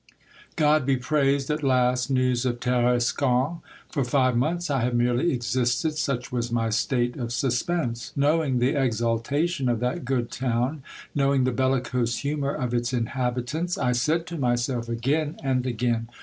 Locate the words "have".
4.81-4.95